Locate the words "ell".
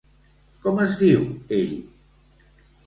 1.61-1.73